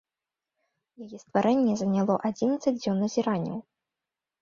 [1.07, 3.57] Яе стварэнне заняло адзінаццаць дзён назіранняў.